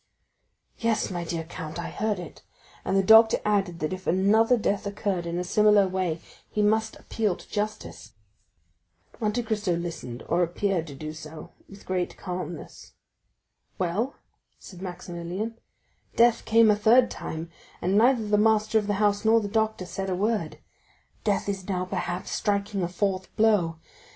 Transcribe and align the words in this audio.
"Yes, 0.79 1.11
my 1.11 1.23
dear 1.23 1.43
count, 1.43 1.77
I 1.77 1.91
heard 1.91 2.17
it; 2.17 2.41
and 2.83 2.97
the 2.97 3.03
doctor 3.03 3.37
added 3.45 3.77
that 3.81 3.93
if 3.93 4.07
another 4.07 4.57
death 4.57 4.87
occurred 4.87 5.27
in 5.27 5.37
a 5.37 5.43
similar 5.43 5.87
way 5.87 6.19
he 6.49 6.63
must 6.63 6.95
appeal 6.95 7.35
to 7.35 7.47
justice." 7.47 8.13
Monte 9.19 9.43
Cristo 9.43 9.75
listened, 9.75 10.23
or 10.27 10.41
appeared 10.41 10.87
to 10.87 10.95
do 10.95 11.13
so, 11.13 11.51
with 11.69 11.81
the 11.81 11.85
greatest 11.85 12.17
calmness. 12.17 12.93
"Well," 13.77 14.15
said 14.57 14.81
Maximilian, 14.81 15.59
"death 16.15 16.45
came 16.45 16.71
a 16.71 16.75
third 16.75 17.11
time, 17.11 17.51
and 17.79 17.95
neither 17.95 18.27
the 18.27 18.39
master 18.39 18.79
of 18.79 18.87
the 18.87 18.95
house 18.95 19.23
nor 19.23 19.39
the 19.39 19.47
doctor 19.47 19.85
said 19.85 20.09
a 20.09 20.15
word. 20.15 20.57
Death 21.23 21.47
is 21.47 21.69
now, 21.69 21.85
perhaps, 21.85 22.31
striking 22.31 22.81
a 22.81 22.87
fourth 22.87 23.31
blow. 23.35 23.77